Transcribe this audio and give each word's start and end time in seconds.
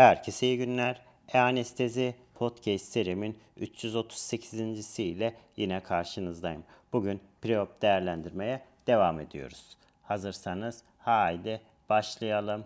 Herkese 0.00 0.46
iyi 0.46 0.58
günler. 0.58 1.00
E-Anestezi 1.34 2.14
Podcast 2.34 2.84
serimin 2.84 3.38
338. 3.56 4.98
ile 4.98 5.34
yine 5.56 5.82
karşınızdayım. 5.82 6.64
Bugün 6.92 7.20
preop 7.42 7.82
değerlendirmeye 7.82 8.62
devam 8.86 9.20
ediyoruz. 9.20 9.76
Hazırsanız 10.02 10.82
haydi 10.98 11.60
başlayalım. 11.88 12.64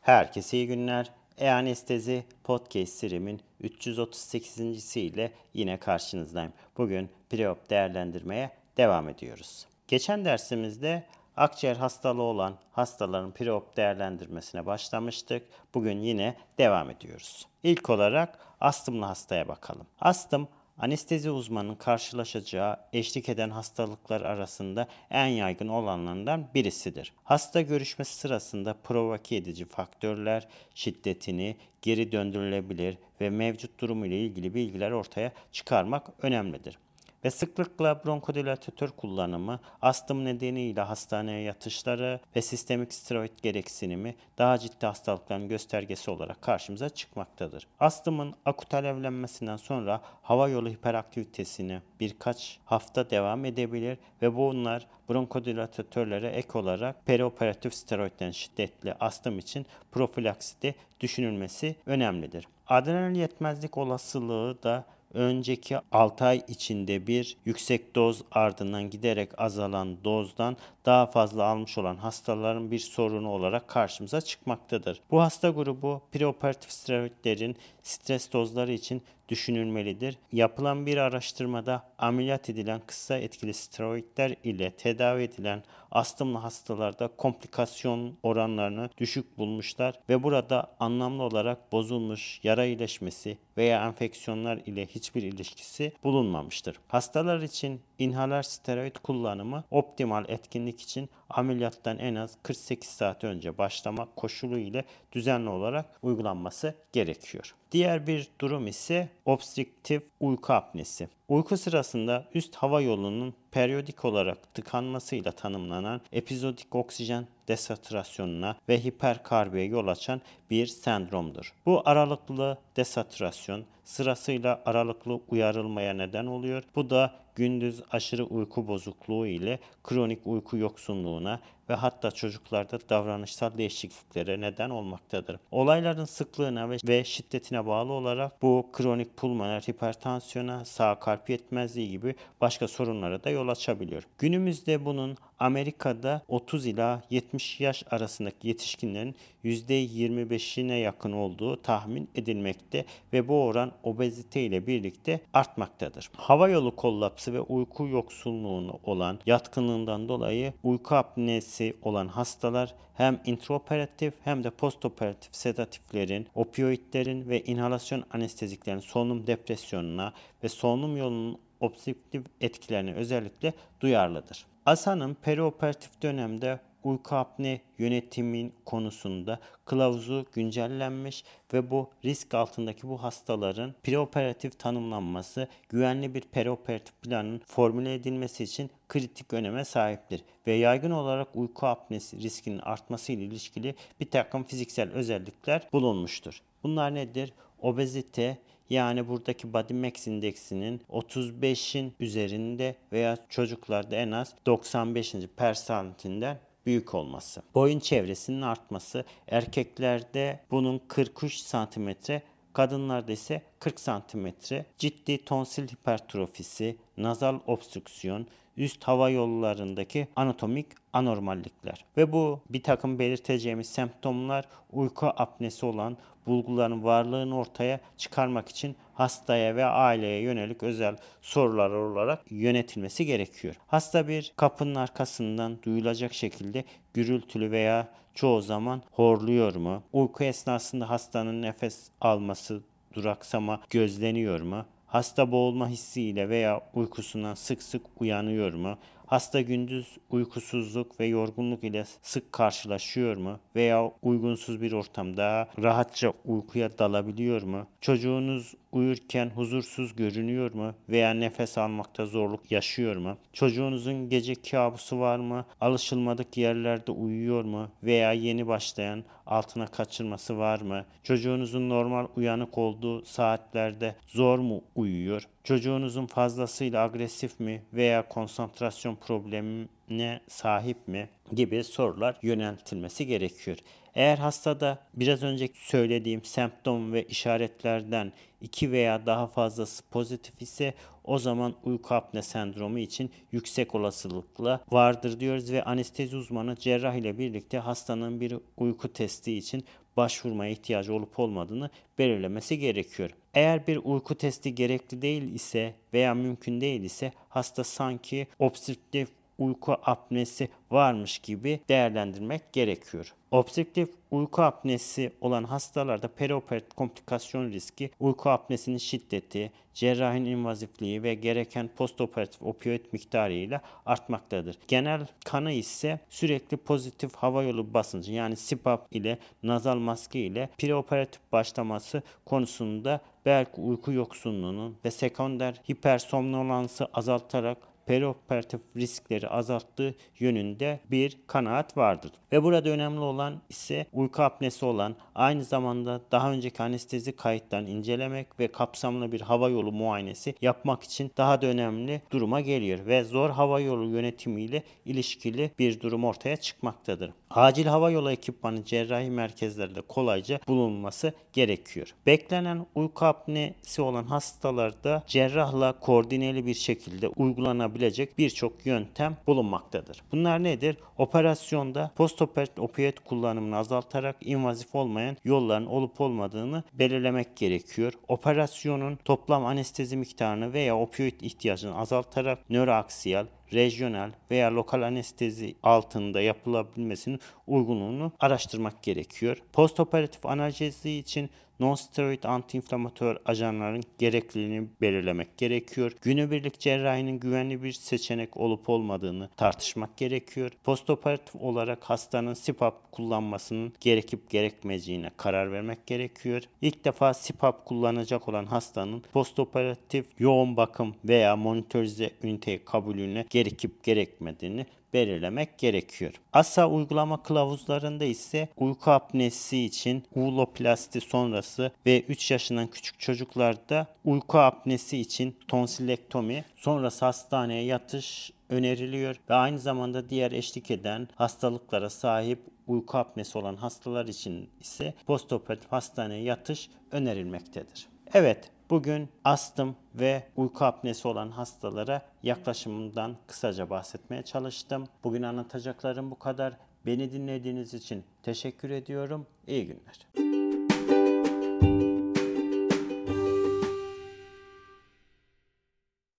Herkese 0.00 0.56
iyi 0.56 0.66
günler. 0.66 1.10
E-Anestezi 1.38 2.24
Podcast 2.44 2.92
serimin 2.92 3.40
338. 3.60 4.96
ile 4.96 5.32
yine 5.54 5.76
karşınızdayım. 5.76 6.52
Bugün 6.76 7.10
preop 7.30 7.70
değerlendirmeye 7.70 8.50
devam 8.76 9.08
ediyoruz. 9.08 9.66
Geçen 9.88 10.24
dersimizde 10.24 11.06
akciğer 11.36 11.76
hastalığı 11.76 12.22
olan 12.22 12.54
hastaların 12.72 13.32
preop 13.32 13.76
değerlendirmesine 13.76 14.66
başlamıştık. 14.66 15.42
Bugün 15.74 15.98
yine 15.98 16.36
devam 16.58 16.90
ediyoruz. 16.90 17.46
İlk 17.62 17.90
olarak 17.90 18.38
astımlı 18.60 19.04
hastaya 19.04 19.48
bakalım. 19.48 19.86
Astım 20.00 20.48
anestezi 20.80 21.30
uzmanının 21.30 21.74
karşılaşacağı 21.74 22.76
eşlik 22.92 23.28
eden 23.28 23.50
hastalıklar 23.50 24.20
arasında 24.20 24.88
en 25.10 25.26
yaygın 25.26 25.68
olanlardan 25.68 26.48
birisidir. 26.54 27.12
Hasta 27.24 27.60
görüşmesi 27.60 28.14
sırasında 28.14 28.76
provoke 28.84 29.36
edici 29.36 29.64
faktörler 29.64 30.48
şiddetini 30.74 31.56
geri 31.82 32.12
döndürülebilir 32.12 32.98
ve 33.20 33.30
mevcut 33.30 33.80
durumu 33.80 34.06
ile 34.06 34.20
ilgili 34.20 34.54
bilgiler 34.54 34.90
ortaya 34.90 35.32
çıkarmak 35.52 36.08
önemlidir 36.22 36.78
ve 37.24 37.30
sıklıkla 37.30 38.04
bronkodilatör 38.04 38.88
kullanımı, 38.88 39.60
astım 39.82 40.24
nedeniyle 40.24 40.80
hastaneye 40.80 41.42
yatışları 41.42 42.20
ve 42.36 42.42
sistemik 42.42 42.94
steroid 42.94 43.38
gereksinimi 43.42 44.14
daha 44.38 44.58
ciddi 44.58 44.86
hastalıkların 44.86 45.48
göstergesi 45.48 46.10
olarak 46.10 46.42
karşımıza 46.42 46.88
çıkmaktadır. 46.88 47.66
Astımın 47.80 48.34
akut 48.44 48.74
alevlenmesinden 48.74 49.56
sonra 49.56 50.00
hava 50.22 50.48
yolu 50.48 50.68
hiperaktivitesini 50.68 51.80
birkaç 52.00 52.58
hafta 52.64 53.10
devam 53.10 53.44
edebilir 53.44 53.98
ve 54.22 54.36
bunlar 54.36 54.86
bronkodilatörlere 55.08 56.28
ek 56.28 56.58
olarak 56.58 57.06
perioperatif 57.06 57.74
steroidden 57.74 58.30
şiddetli 58.30 58.94
astım 58.94 59.38
için 59.38 59.66
profilakside 59.92 60.74
düşünülmesi 61.00 61.76
önemlidir. 61.86 62.46
Adrenal 62.66 63.16
yetmezlik 63.16 63.78
olasılığı 63.78 64.62
da 64.62 64.84
önceki 65.14 65.78
6 65.92 66.24
ay 66.24 66.42
içinde 66.48 67.06
bir 67.06 67.36
yüksek 67.44 67.94
doz 67.94 68.22
ardından 68.32 68.90
giderek 68.90 69.40
azalan 69.40 70.04
dozdan 70.04 70.56
daha 70.86 71.06
fazla 71.06 71.44
almış 71.44 71.78
olan 71.78 71.96
hastaların 71.96 72.70
bir 72.70 72.78
sorunu 72.78 73.30
olarak 73.30 73.68
karşımıza 73.68 74.20
çıkmaktadır. 74.20 75.00
Bu 75.10 75.20
hasta 75.20 75.48
grubu 75.48 76.02
preoperatif 76.12 76.70
steroidlerin 76.70 77.56
stres 77.90 78.32
dozları 78.32 78.72
için 78.72 79.02
düşünülmelidir. 79.28 80.18
Yapılan 80.32 80.86
bir 80.86 80.96
araştırmada 80.96 81.82
ameliyat 81.98 82.50
edilen 82.50 82.80
kısa 82.86 83.18
etkili 83.18 83.54
steroidler 83.54 84.34
ile 84.44 84.70
tedavi 84.70 85.22
edilen 85.22 85.62
astımlı 85.90 86.38
hastalarda 86.38 87.08
komplikasyon 87.08 88.18
oranlarını 88.22 88.90
düşük 88.98 89.38
bulmuşlar 89.38 90.00
ve 90.08 90.22
burada 90.22 90.76
anlamlı 90.80 91.22
olarak 91.22 91.72
bozulmuş 91.72 92.40
yara 92.42 92.64
iyileşmesi 92.64 93.38
veya 93.56 93.86
enfeksiyonlar 93.86 94.56
ile 94.56 94.86
hiçbir 94.86 95.22
ilişkisi 95.22 95.92
bulunmamıştır. 96.04 96.76
Hastalar 96.88 97.40
için 97.42 97.80
inhaler 98.00 98.42
steroid 98.42 98.96
kullanımı 99.02 99.64
optimal 99.70 100.24
etkinlik 100.28 100.80
için 100.80 101.10
ameliyattan 101.30 101.98
en 101.98 102.14
az 102.14 102.36
48 102.42 102.90
saat 102.90 103.24
önce 103.24 103.58
başlamak 103.58 104.16
koşulu 104.16 104.58
ile 104.58 104.84
düzenli 105.12 105.50
olarak 105.50 105.86
uygulanması 106.02 106.74
gerekiyor. 106.92 107.54
Diğer 107.72 108.06
bir 108.06 108.28
durum 108.40 108.66
ise 108.66 109.08
obstrüktif 109.24 110.02
uyku 110.20 110.52
apnesi. 110.52 111.08
Uyku 111.28 111.56
sırasında 111.56 112.26
üst 112.34 112.54
hava 112.54 112.80
yolunun 112.80 113.34
periyodik 113.50 114.04
olarak 114.04 114.54
tıkanmasıyla 114.54 115.32
tanımlanan 115.32 116.00
epizodik 116.12 116.74
oksijen 116.74 117.26
desatürasyonuna 117.48 118.56
ve 118.68 118.84
hiperkarbiye 118.84 119.64
yol 119.64 119.86
açan 119.86 120.20
bir 120.50 120.66
sendromdur. 120.66 121.54
Bu 121.66 121.82
aralıklı 121.84 122.58
desatürasyon 122.76 123.64
sırasıyla 123.84 124.62
aralıklı 124.66 125.20
uyarılmaya 125.28 125.92
neden 125.94 126.26
oluyor. 126.26 126.62
Bu 126.76 126.90
da 126.90 127.14
gündüz 127.40 127.82
aşırı 127.90 128.24
uyku 128.24 128.68
bozukluğu 128.68 129.26
ile 129.26 129.58
kronik 129.84 130.26
uyku 130.26 130.56
yoksunluğuna 130.56 131.40
ve 131.70 131.74
hatta 131.74 132.10
çocuklarda 132.10 132.78
davranışsal 132.88 133.58
değişikliklere 133.58 134.40
neden 134.40 134.70
olmaktadır. 134.70 135.36
Olayların 135.50 136.04
sıklığına 136.04 136.70
ve 136.70 137.04
şiddetine 137.04 137.66
bağlı 137.66 137.92
olarak 137.92 138.42
bu 138.42 138.66
kronik 138.72 139.16
pulmoner 139.16 139.60
hipertansiyona, 139.60 140.64
sağ 140.64 140.98
kalp 140.98 141.30
yetmezliği 141.30 141.90
gibi 141.90 142.14
başka 142.40 142.68
sorunlara 142.68 143.24
da 143.24 143.30
yol 143.30 143.48
açabiliyor. 143.48 144.02
Günümüzde 144.18 144.84
bunun 144.84 145.16
Amerika'da 145.38 146.22
30 146.28 146.66
ila 146.66 147.02
70 147.10 147.60
yaş 147.60 147.84
arasındaki 147.90 148.48
yetişkinlerin 148.48 149.14
%25'ine 149.44 150.74
yakın 150.74 151.12
olduğu 151.12 151.62
tahmin 151.62 152.08
edilmekte 152.14 152.84
ve 153.12 153.28
bu 153.28 153.44
oran 153.44 153.72
obezite 153.82 154.42
ile 154.42 154.66
birlikte 154.66 155.20
artmaktadır. 155.32 156.10
Hava 156.16 156.48
yolu 156.48 156.76
kollapsı 156.76 157.32
ve 157.32 157.40
uyku 157.40 157.86
yoksunluğunu 157.86 158.80
olan 158.84 159.18
yatkınlığından 159.26 160.08
dolayı 160.08 160.52
uyku 160.62 160.94
apnesi 160.94 161.59
olan 161.82 162.08
hastalar 162.08 162.74
hem 162.94 163.20
intraoperatif 163.24 164.14
hem 164.24 164.44
de 164.44 164.50
postoperatif 164.50 165.34
sedatiflerin, 165.34 166.26
opioidlerin 166.34 167.28
ve 167.28 167.44
inhalasyon 167.44 168.04
anesteziklerin 168.12 168.78
solunum 168.78 169.26
depresyonuna 169.26 170.12
ve 170.44 170.48
solunum 170.48 170.96
yolunun 170.96 171.38
obstrüktif 171.60 172.22
etkilerine 172.40 172.94
özellikle 172.94 173.52
duyarlıdır. 173.80 174.46
ASA'nın 174.66 175.14
perioperatif 175.14 176.02
dönemde 176.02 176.60
uyku 176.84 177.16
apne 177.16 177.60
yönetimin 177.78 178.54
konusunda 178.64 179.40
kılavuzu 179.64 180.26
güncellenmiş 180.32 181.24
ve 181.52 181.70
bu 181.70 181.90
risk 182.04 182.34
altındaki 182.34 182.88
bu 182.88 183.02
hastaların 183.02 183.74
preoperatif 183.82 184.58
tanımlanması 184.58 185.48
güvenli 185.68 186.14
bir 186.14 186.20
perioperatif 186.20 186.94
planın 187.02 187.38
formüle 187.46 187.94
edilmesi 187.94 188.44
için 188.44 188.70
kritik 188.88 189.32
öneme 189.32 189.64
sahiptir 189.64 190.24
ve 190.46 190.52
yaygın 190.52 190.90
olarak 190.90 191.36
uyku 191.36 191.66
apnesi 191.66 192.22
riskinin 192.22 192.58
artması 192.58 193.12
ile 193.12 193.24
ilişkili 193.24 193.74
bir 194.00 194.10
takım 194.10 194.44
fiziksel 194.44 194.90
özellikler 194.92 195.68
bulunmuştur. 195.72 196.42
Bunlar 196.62 196.94
nedir? 196.94 197.32
Obezite, 197.62 198.38
yani 198.70 199.08
buradaki 199.08 199.52
body 199.52 199.74
mass 199.74 200.06
indeksinin 200.06 200.80
35'in 200.90 201.94
üzerinde 202.00 202.76
veya 202.92 203.18
çocuklarda 203.28 203.96
en 203.96 204.10
az 204.10 204.34
95. 204.46 205.14
persantinden 205.36 206.38
büyük 206.70 206.94
olması. 206.94 207.42
Boyun 207.54 207.80
çevresinin 207.80 208.42
artması. 208.42 209.04
Erkeklerde 209.28 210.40
bunun 210.50 210.80
43 210.88 211.34
santimetre 211.34 212.22
Kadınlarda 212.52 213.12
ise 213.12 213.42
40 213.58 213.80
santimetre 213.80 214.66
ciddi 214.78 215.24
tonsil 215.24 215.68
hipertrofisi, 215.68 216.76
nazal 216.96 217.38
obstrüksiyon, 217.46 218.26
üst 218.60 218.84
hava 218.84 219.10
yollarındaki 219.10 220.08
anatomik 220.16 220.66
anormallikler. 220.92 221.84
Ve 221.96 222.12
bu 222.12 222.40
bir 222.50 222.62
takım 222.62 222.98
belirteceğimiz 222.98 223.68
semptomlar 223.68 224.44
uyku 224.72 225.06
apnesi 225.06 225.66
olan 225.66 225.96
bulguların 226.26 226.84
varlığını 226.84 227.38
ortaya 227.38 227.80
çıkarmak 227.96 228.48
için 228.48 228.76
hastaya 228.94 229.56
ve 229.56 229.64
aileye 229.64 230.20
yönelik 230.20 230.62
özel 230.62 230.96
sorular 231.22 231.70
olarak 231.70 232.32
yönetilmesi 232.32 233.06
gerekiyor. 233.06 233.54
Hasta 233.66 234.08
bir 234.08 234.32
kapının 234.36 234.74
arkasından 234.74 235.58
duyulacak 235.62 236.14
şekilde 236.14 236.64
gürültülü 236.94 237.50
veya 237.50 237.88
çoğu 238.14 238.40
zaman 238.40 238.82
horluyor 238.90 239.54
mu? 239.54 239.82
Uyku 239.92 240.24
esnasında 240.24 240.90
hastanın 240.90 241.42
nefes 241.42 241.88
alması, 242.00 242.62
duraksama 242.94 243.60
gözleniyor 243.70 244.40
mu? 244.40 244.64
Hasta 244.90 245.32
boğulma 245.32 245.68
hissiyle 245.68 246.28
veya 246.28 246.60
uykusundan 246.74 247.34
sık 247.34 247.62
sık 247.62 247.82
uyanıyor 248.00 248.54
mu? 248.54 248.78
Hasta 249.06 249.40
gündüz 249.40 249.98
uykusuzluk 250.10 251.00
ve 251.00 251.06
yorgunluk 251.06 251.64
ile 251.64 251.84
sık 252.02 252.32
karşılaşıyor 252.32 253.16
mu? 253.16 253.38
Veya 253.56 253.92
uygunsuz 254.02 254.62
bir 254.62 254.72
ortamda 254.72 255.48
rahatça 255.62 256.12
uykuya 256.24 256.78
dalabiliyor 256.78 257.42
mu? 257.42 257.66
Çocuğunuz 257.80 258.54
uyurken 258.72 259.30
huzursuz 259.34 259.96
görünüyor 259.96 260.54
mu? 260.54 260.74
Veya 260.88 261.10
nefes 261.10 261.58
almakta 261.58 262.06
zorluk 262.06 262.52
yaşıyor 262.52 262.96
mu? 262.96 263.18
Çocuğunuzun 263.32 264.08
gece 264.08 264.34
kabusu 264.34 265.00
var 265.00 265.18
mı? 265.18 265.44
Alışılmadık 265.60 266.36
yerlerde 266.36 266.92
uyuyor 266.92 267.44
mu? 267.44 267.68
Veya 267.82 268.12
yeni 268.12 268.46
başlayan 268.46 269.04
altına 269.30 269.66
kaçırması 269.66 270.38
var 270.38 270.60
mı? 270.60 270.84
Çocuğunuzun 271.02 271.68
normal 271.68 272.06
uyanık 272.16 272.58
olduğu 272.58 273.04
saatlerde 273.04 273.94
zor 274.06 274.38
mu 274.38 274.60
uyuyor? 274.74 275.28
Çocuğunuzun 275.44 276.06
fazlasıyla 276.06 276.82
agresif 276.82 277.40
mi 277.40 277.62
veya 277.72 278.08
konsantrasyon 278.08 278.96
problemine 278.96 280.20
sahip 280.28 280.88
mi 280.88 281.08
gibi 281.32 281.64
sorular 281.64 282.18
yöneltilmesi 282.22 283.06
gerekiyor. 283.06 283.56
Eğer 283.94 284.18
hastada 284.18 284.78
biraz 284.94 285.22
önce 285.22 285.48
söylediğim 285.54 286.24
semptom 286.24 286.92
ve 286.92 287.04
işaretlerden 287.04 288.12
iki 288.40 288.72
veya 288.72 289.06
daha 289.06 289.26
fazlası 289.26 289.82
pozitif 289.90 290.42
ise 290.42 290.74
o 291.04 291.18
zaman 291.18 291.54
uyku 291.64 291.94
apne 291.94 292.22
sendromu 292.22 292.78
için 292.78 293.10
yüksek 293.32 293.74
olasılıkla 293.74 294.60
vardır 294.70 295.20
diyoruz 295.20 295.52
ve 295.52 295.64
anestezi 295.64 296.16
uzmanı 296.16 296.56
cerrah 296.56 296.94
ile 296.94 297.18
birlikte 297.18 297.58
hastanın 297.58 298.20
bir 298.20 298.36
uyku 298.56 298.92
testi 298.92 299.36
için 299.36 299.64
başvurmaya 299.96 300.50
ihtiyacı 300.50 300.94
olup 300.94 301.18
olmadığını 301.18 301.70
belirlemesi 301.98 302.58
gerekiyor. 302.58 303.10
Eğer 303.34 303.66
bir 303.66 303.80
uyku 303.84 304.14
testi 304.14 304.54
gerekli 304.54 305.02
değil 305.02 305.34
ise 305.34 305.74
veya 305.92 306.14
mümkün 306.14 306.60
değil 306.60 306.82
ise 306.82 307.12
hasta 307.28 307.64
sanki 307.64 308.26
obstrüktif 308.38 309.08
uyku 309.40 309.76
apnesi 309.82 310.48
varmış 310.70 311.18
gibi 311.18 311.60
değerlendirmek 311.68 312.52
gerekiyor. 312.52 313.14
Obstrüktif 313.30 313.88
uyku 314.10 314.42
apnesi 314.42 315.12
olan 315.20 315.44
hastalarda 315.44 316.08
perioperatif 316.08 316.74
komplikasyon 316.74 317.52
riski, 317.52 317.90
uyku 318.00 318.30
apnesinin 318.30 318.78
şiddeti, 318.78 319.52
cerrahinin 319.74 320.30
invazifliği 320.30 321.02
ve 321.02 321.14
gereken 321.14 321.70
postoperatif 321.76 322.42
opioid 322.42 322.84
miktarı 322.92 323.32
ile 323.32 323.60
artmaktadır. 323.86 324.58
Genel 324.68 325.06
kanı 325.24 325.52
ise 325.52 326.00
sürekli 326.08 326.56
pozitif 326.56 327.14
hava 327.14 327.42
yolu 327.42 327.74
basıncı 327.74 328.12
yani 328.12 328.34
CPAP 328.36 328.86
ile 328.90 329.18
nazal 329.42 329.76
maske 329.76 330.20
ile 330.20 330.48
preoperatif 330.58 331.20
başlaması 331.32 332.02
konusunda 332.26 333.00
belki 333.26 333.60
uyku 333.60 333.92
yoksunluğunun 333.92 334.76
ve 334.84 334.90
sekonder 334.90 335.54
hipersomnolansı 335.70 336.88
azaltarak 336.94 337.58
perioperatif 337.90 338.60
riskleri 338.76 339.28
azalttığı 339.28 339.94
yönünde 340.18 340.80
bir 340.90 341.16
kanaat 341.26 341.76
vardır. 341.76 342.12
Ve 342.32 342.42
burada 342.42 342.70
önemli 342.70 343.00
olan 343.00 343.42
ise 343.48 343.86
uyku 343.92 344.22
apnesi 344.22 344.64
olan 344.64 344.96
aynı 345.14 345.44
zamanda 345.44 346.00
daha 346.12 346.32
önceki 346.32 346.62
anestezi 346.62 347.16
kayıtlarını 347.16 347.70
incelemek 347.70 348.40
ve 348.40 348.48
kapsamlı 348.48 349.12
bir 349.12 349.20
hava 349.20 349.48
yolu 349.48 349.72
muayenesi 349.72 350.34
yapmak 350.42 350.82
için 350.82 351.10
daha 351.16 351.42
da 351.42 351.46
önemli 351.46 352.02
duruma 352.10 352.40
geliyor 352.40 352.86
ve 352.86 353.04
zor 353.04 353.30
hava 353.30 353.60
yolu 353.60 353.88
yönetimiyle 353.88 354.62
ilişkili 354.84 355.50
bir 355.58 355.80
durum 355.80 356.04
ortaya 356.04 356.36
çıkmaktadır. 356.36 357.12
Acil 357.30 357.66
hava 357.66 357.90
yolu 357.90 358.10
ekipmanı 358.10 358.64
cerrahi 358.64 359.10
merkezlerde 359.10 359.80
kolayca 359.80 360.40
bulunması 360.48 361.12
gerekiyor. 361.32 361.94
Beklenen 362.06 362.66
uyku 362.74 363.04
apnesi 363.04 363.82
olan 363.82 364.04
hastalarda 364.04 365.02
cerrahla 365.06 365.80
koordineli 365.80 366.46
bir 366.46 366.54
şekilde 366.54 367.08
uygulanabilecek 367.08 368.18
birçok 368.18 368.66
yöntem 368.66 369.16
bulunmaktadır. 369.26 370.02
Bunlar 370.12 370.42
nedir? 370.42 370.76
Operasyonda 370.98 371.90
postoperatif 371.96 372.58
opioid 372.58 372.96
kullanımını 373.04 373.56
azaltarak 373.56 374.16
invazif 374.20 374.74
olmayan 374.74 375.16
yolların 375.24 375.66
olup 375.66 376.00
olmadığını 376.00 376.62
belirlemek 376.72 377.36
gerekiyor. 377.36 377.92
Operasyonun 378.08 378.98
toplam 379.04 379.46
anestezi 379.46 379.96
miktarını 379.96 380.52
veya 380.52 380.78
opioid 380.78 381.20
ihtiyacını 381.20 381.78
azaltarak 381.78 382.50
nöroaksiyal, 382.50 383.26
rejyonel 383.52 384.10
veya 384.30 384.54
lokal 384.54 384.82
anestezi 384.82 385.54
altında 385.62 386.20
yapılabilmesinin 386.20 387.20
uygunluğunu 387.46 388.12
araştırmak 388.20 388.82
gerekiyor. 388.82 389.42
Postoperatif 389.52 390.26
analjezi 390.26 390.90
için 390.90 391.30
non-steroid 391.60 392.24
antiinflamatör 392.24 393.16
ajanların 393.24 393.82
gerekliliğini 393.98 394.68
belirlemek 394.80 395.38
gerekiyor. 395.38 395.92
Günübirlik 396.02 396.60
cerrahinin 396.60 397.20
güvenli 397.20 397.62
bir 397.62 397.72
seçenek 397.72 398.36
olup 398.36 398.68
olmadığını 398.68 399.28
tartışmak 399.36 399.96
gerekiyor. 399.96 400.50
Postoperatif 400.64 401.36
olarak 401.36 401.84
hastanın 401.84 402.36
CPAP 402.42 402.92
kullanmasının 402.92 403.72
gerekip 403.80 404.30
gerekmeyeceğine 404.30 405.10
karar 405.16 405.52
vermek 405.52 405.86
gerekiyor. 405.86 406.42
İlk 406.62 406.84
defa 406.84 407.12
CPAP 407.22 407.64
kullanacak 407.64 408.28
olan 408.28 408.46
hastanın 408.46 409.02
postoperatif 409.12 410.06
yoğun 410.18 410.56
bakım 410.56 410.94
veya 411.04 411.36
monitörize 411.36 412.10
ünite 412.22 412.64
kabulüne 412.64 413.24
gerekip 413.30 413.84
gerekmediğini 413.84 414.66
belirlemek 414.94 415.58
gerekiyor. 415.58 416.12
ASA 416.32 416.68
uygulama 416.68 417.22
kılavuzlarında 417.22 418.04
ise 418.04 418.48
uyku 418.56 418.90
apnesi 418.90 419.64
için 419.64 420.04
uloplasti 420.14 421.00
sonrası 421.00 421.72
ve 421.86 422.00
3 422.00 422.30
yaşından 422.30 422.66
küçük 422.66 423.00
çocuklarda 423.00 423.86
uyku 424.04 424.38
apnesi 424.38 424.98
için 424.98 425.36
tonsillektomi 425.48 426.44
sonrası 426.56 427.04
hastaneye 427.04 427.64
yatış 427.64 428.32
öneriliyor 428.48 429.16
ve 429.30 429.34
aynı 429.34 429.58
zamanda 429.58 430.08
diğer 430.08 430.32
eşlik 430.32 430.70
eden 430.70 431.08
hastalıklara 431.14 431.90
sahip 431.90 432.38
uyku 432.66 432.98
apnesi 432.98 433.38
olan 433.38 433.56
hastalar 433.56 434.06
için 434.06 434.50
ise 434.60 434.94
postoperatif 435.06 435.72
hastaneye 435.72 436.22
yatış 436.22 436.70
önerilmektedir. 436.92 437.86
Evet, 438.14 438.50
Bugün 438.70 439.08
astım 439.24 439.76
ve 439.94 440.22
uyku 440.36 440.64
apnesi 440.64 441.08
olan 441.08 441.30
hastalara 441.30 442.02
yaklaşımından 442.22 443.16
kısaca 443.26 443.70
bahsetmeye 443.70 444.22
çalıştım. 444.22 444.88
Bugün 445.04 445.22
anlatacaklarım 445.22 446.10
bu 446.10 446.18
kadar. 446.18 446.56
Beni 446.86 447.12
dinlediğiniz 447.12 447.74
için 447.74 448.04
teşekkür 448.22 448.70
ediyorum. 448.70 449.26
İyi 449.46 449.66
günler. 449.66 450.29